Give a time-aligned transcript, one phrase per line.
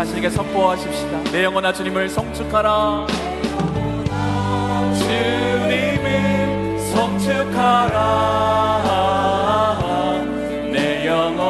[0.00, 1.24] 자신에게 선포하십시다.
[1.24, 3.06] 내 영혼아 주님을 성축하라.
[4.98, 8.00] 주님을 성축하라.
[10.72, 11.49] 내 영혼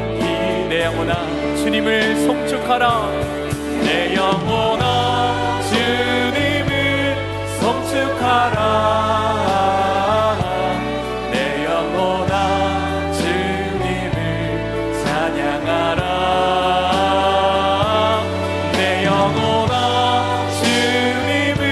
[0.81, 1.13] 내 영혼아
[1.57, 3.11] 주님을 송축하라.
[3.83, 7.15] 내 영혼아 주님을
[7.59, 8.57] 송축하라.
[11.31, 14.15] 내 영혼아 주님을
[15.03, 16.01] 찬양하라.
[18.73, 21.63] 내 영혼아 주님을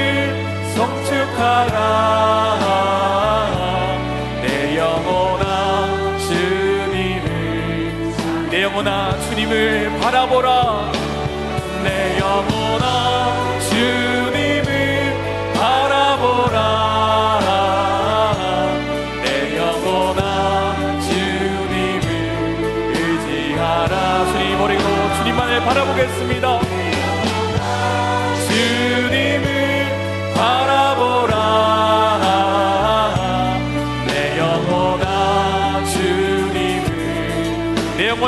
[0.75, 1.79] 송축하라
[8.79, 11.08] 영혼아 주님을 바라보라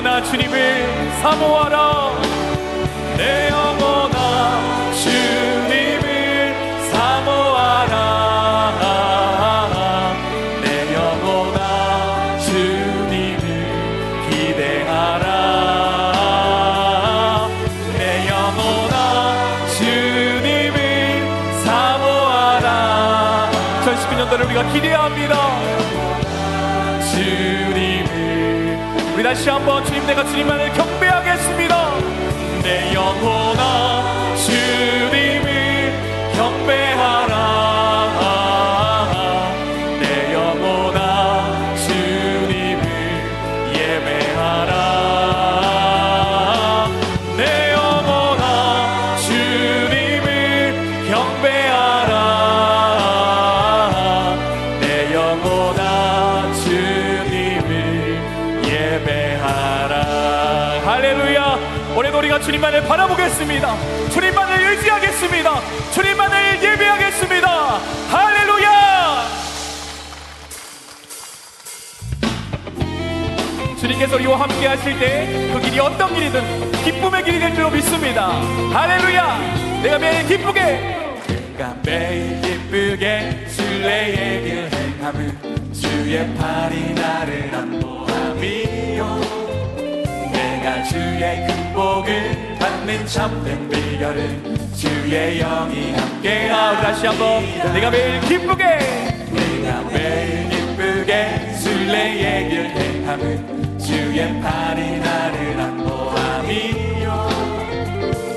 [0.02, 2.12] 영혼아 주님을 사모하라.
[3.18, 7.94] 내 영혼아 주님을 사모하라.
[10.64, 13.46] 내 영혼아 주님을
[14.28, 15.28] 기대하라.
[18.00, 20.80] 내 영혼아 주님을
[21.64, 23.52] 사모하라.
[23.86, 25.71] 2019년도를 우리가 기대합니다
[29.22, 31.92] 우리 다시 한번 주님 내가 주님만을 경배하겠습니다.
[32.64, 33.91] 내 영혼아
[62.52, 64.10] 주님만을 바라보겠습니다.
[64.10, 65.62] 주님만을 의지하겠습니다.
[65.94, 67.48] 주님만을 예배하겠습니다.
[68.12, 69.26] 할렐루야!
[73.80, 78.32] 주님께서 우리와 함께 하실 때 그 길이 어떤 길이든 기쁨의 길이 될 줄로 믿습니다.
[78.74, 79.82] 할렐루야!
[79.84, 80.62] 내가 매일 기쁘게!
[81.56, 89.41] 내가 매일 기쁘게 순례의 길 행함은 주의 팔이 나를 안보함이요
[90.84, 97.44] 주의 큰 복을 받는 참된 비결은 주의 영이 함께하오 다시 한번
[97.74, 98.64] 내가 매일 기쁘게.
[99.32, 107.30] 내가 매일 기쁘게 순례의 길 행함은 주의 팔이 나를 안보함이요.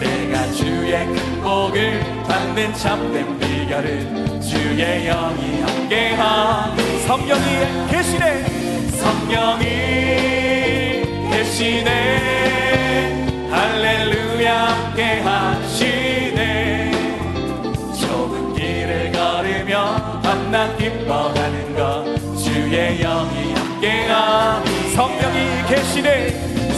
[0.01, 6.77] 내가 주의 큰 복을 받는 참된 비결은 주의 영이 함께함
[7.07, 8.45] 성령이 계시네.
[8.91, 10.34] 성령이
[11.65, 13.49] 계시네.
[13.51, 16.91] 할렐루야 함께 하시네.
[17.99, 22.05] 좁은 길을 걸으며 밤낮 기뻐하는 것
[22.39, 24.63] 주의 영이 함께함
[24.95, 26.31] 성령이 계시네.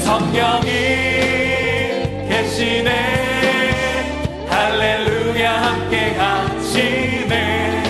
[0.05, 0.69] 성령이
[2.29, 2.89] 계시네.
[4.49, 7.83] 할렐루야 함께 하시네.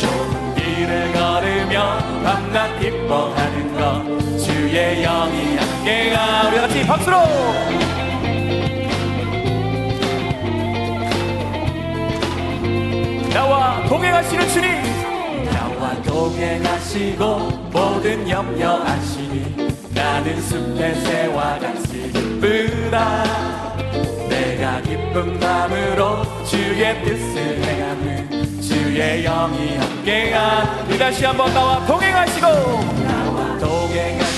[0.00, 4.23] 좁은 길을 걸으며 밤낮 기뻐하는 것
[4.74, 6.56] 주의 영이 함께가 우리.
[6.56, 7.16] 같이 박수로.
[13.32, 14.70] 나와 동행하시는 주님.
[15.44, 17.38] 나와 동행하시고
[17.72, 23.22] 모든 염려 하시니 나는 숲의 새와 같이 기쁘다.
[24.28, 30.98] 내가 기쁜 마음으로 주의 뜻을 행하는 주의 영이 함께가 우리.
[30.98, 32.46] 다시 한번 나와 동행하시고.
[32.48, 34.33] 나와 동행하시고.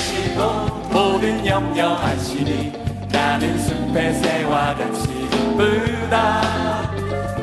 [0.92, 2.72] 모든 염려 하시니
[3.10, 6.90] 나는 숲의 새와 같이 기쁘다.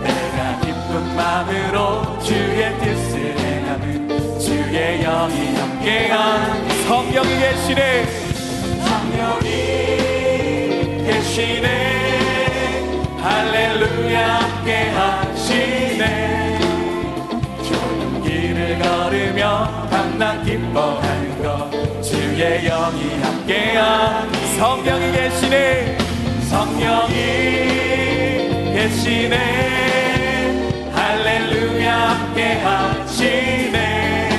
[0.04, 8.06] 내가 기쁜 마음으로 주의 뜻을 행하는 주의 영이 함께한 성령이 계시네.
[8.86, 9.48] 성령이
[11.06, 11.68] 계시네.
[13.20, 16.60] 할렐루야 함께 하시네.
[17.64, 21.33] 좋은 길을 걸으며 밤낮 기뻐하는 것
[22.36, 25.98] 주의 영이 함께한 성령이 계시네.
[26.50, 27.14] 성령이
[28.74, 29.38] 계시네.
[30.92, 34.30] 할렐루야 함께 하시네.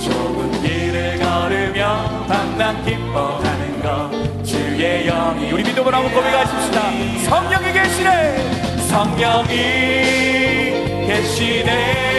[0.00, 4.44] 좁은 길을 걸으며 밤낮 기뻐하는 것.
[4.44, 6.82] 주의 영이 우리 믿음으로 한번 고백하십시다.
[7.28, 8.78] 성령이 계시네.
[8.90, 9.56] 성령이
[11.08, 12.12] 계시네.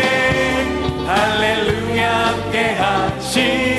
[1.08, 3.73] 할렐루야 함께 하시네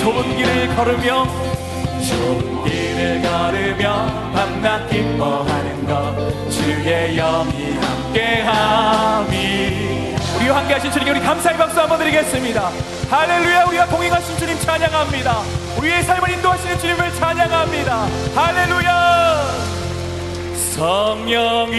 [0.00, 1.26] 좁은 길을 걸으며
[2.06, 9.28] 좋은 길을 걸으며 밤낮 기뻐하는 것 주의 영이 함께함이.
[10.36, 12.70] 우리와 함께하신 주님께 우리 감사의 박수 한번 드리겠습니다.
[13.10, 15.42] 할렐루야 우리와 동행하신 주님 찬양합니다.
[15.78, 18.06] 우리의 삶을 인도하시는 주님을 찬양합니다.
[18.34, 19.48] 할렐루야!
[20.74, 21.76] 성령이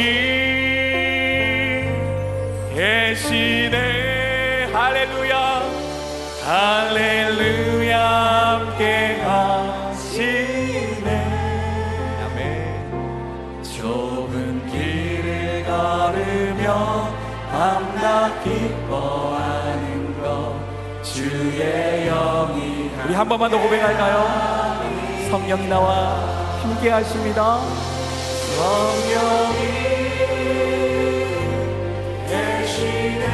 [2.76, 4.70] 계시네.
[4.74, 5.62] 할렐루야!
[6.46, 7.49] 할렐루야
[18.90, 20.56] 기뻐하는 것
[21.04, 25.30] 주의 영이 우리 한 번만 더 고백할까요?
[25.30, 27.60] 성령이 나와 함께 하십니다
[28.58, 29.58] 성령이
[32.28, 33.26] 계시네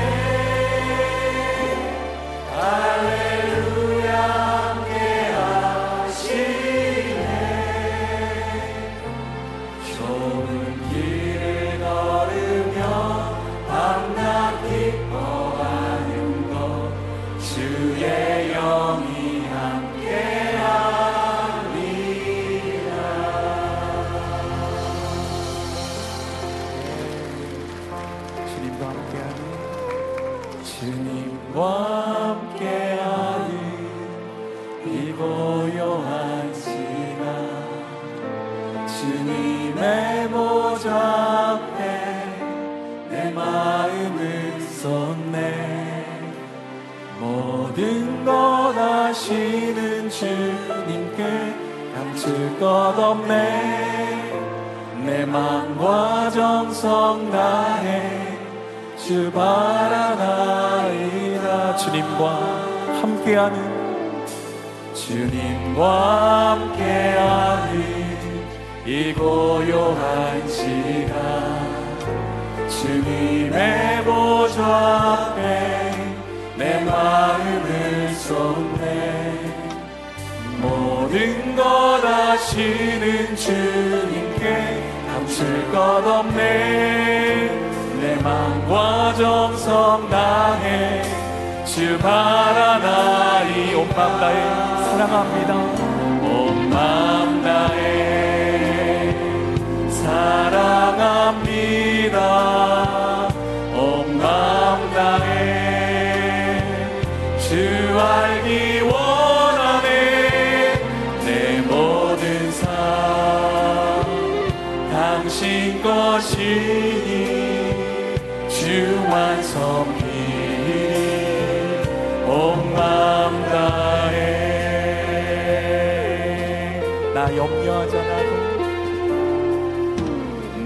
[47.76, 51.54] 모든 것 아시는 주님께
[51.94, 52.66] 감출 것
[52.98, 54.32] 없네.
[55.04, 58.38] 내 맘과 정성 다해
[58.96, 60.16] 주 바라나이다.
[61.76, 62.40] 주님과
[63.02, 64.26] 함께하는
[64.94, 67.84] 주님과 함께하는
[68.86, 71.66] 이 고요한 시간.
[72.70, 74.64] 주님의 보좌
[75.34, 75.76] 앞에
[76.58, 77.25] 내 마음
[82.36, 87.50] 아시는 주님께 감출 것 없네.
[88.02, 91.04] 내 맘과 정성 다해
[91.66, 94.36] 주 바라나이 온 마음 다해
[94.84, 95.54] 사랑합니다.
[96.22, 99.16] 온 마음 다해
[99.90, 101.36] 사랑합니다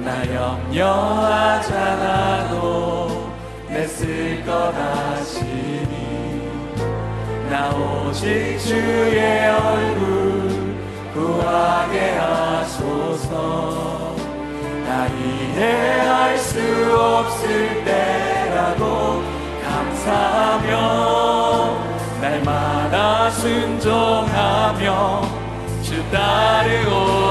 [0.10, 3.30] 나 염려하지 않아도
[3.68, 6.50] 내쓸 것 아시니.
[7.48, 10.76] 나 오직 주의 얼굴
[11.14, 14.16] 구하게 하소서.
[14.88, 16.60] 나 이해할 수
[16.98, 19.22] 없을 때라도
[19.64, 20.72] 감사하며
[22.20, 25.22] 날마다 순종하며
[25.84, 27.29] 주 따르고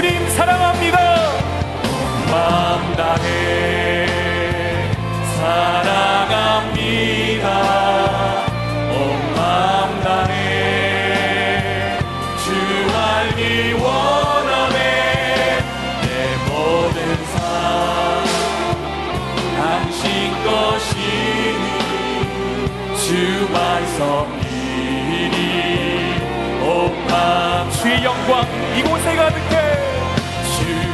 [0.00, 0.96] 주님 사랑합니다.
[2.30, 4.06] 마음 다해
[5.40, 6.68] 사랑합니다.
[8.92, 8.94] 온
[9.34, 11.98] 마음 다해
[12.44, 12.46] 주
[12.96, 14.78] 알기 원하네.
[16.02, 16.06] 내
[16.46, 16.96] 모든
[17.34, 17.42] 삶
[19.56, 19.98] 당신
[20.44, 21.66] 것이니
[22.94, 24.46] 주 말씀이니
[26.62, 29.57] 온맘 주의 영광 이곳에 가득해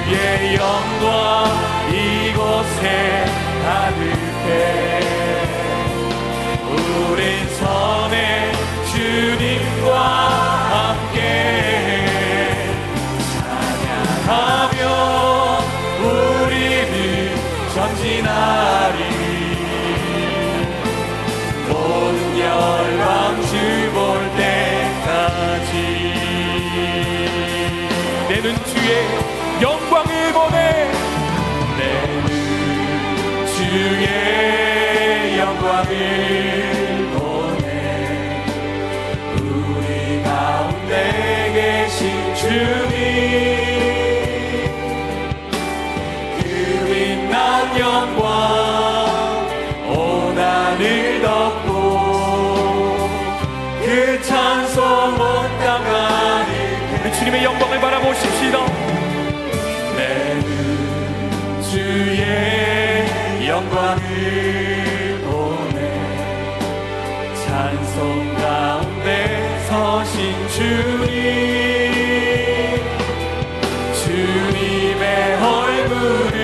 [0.06, 1.46] 주의 영광
[1.90, 3.24] 이곳에
[3.62, 5.03] 가득해
[58.24, 58.58] 바라보십시다.
[59.96, 65.78] 내는 주의 영광을 보내
[67.44, 69.08] 찬송 가운데
[69.68, 71.14] 서신 주님.
[74.04, 75.04] 주님의
[75.42, 76.36] 얼굴을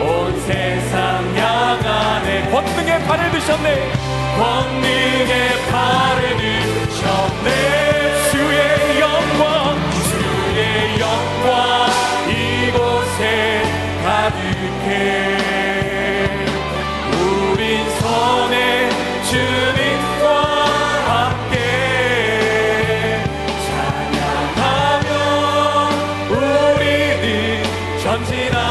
[0.00, 0.88] 온 세상
[1.36, 3.92] 향하네 권능의 발을 드셨네.
[4.38, 5.32] 권능의
[5.70, 7.79] 발을 드셨네
[28.20, 28.69] 전진하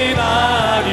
[0.00, 0.90] 전진하리.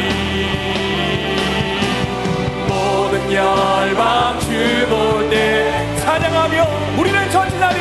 [2.68, 5.72] 모든 열방 주 볼 때
[6.02, 7.80] 찬양하며 우리는 전진하리.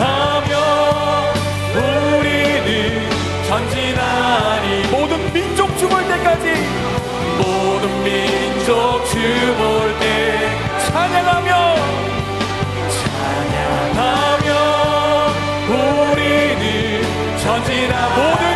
[0.00, 0.52] 하며
[1.76, 3.08] 우리는
[3.46, 4.88] 전진하리.
[4.90, 6.46] 모든 민족 죽을 때까지
[7.38, 9.14] 모든 민족 주
[9.56, 10.50] 볼 때
[10.88, 11.50] 찬양하며
[12.96, 14.48] 찬양하며
[15.70, 17.02] 우리는
[17.38, 18.55] 전진하 모든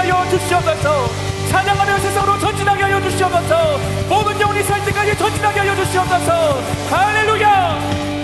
[0.00, 1.10] 하여 주시옵소서.
[1.50, 3.78] 찬양하며 세상으로 전진하게 하여 주시옵소서.
[4.08, 6.62] 모든 영혼이 살 때까지 전진하게 하여 주시옵소서.
[6.90, 8.19] 할렐루야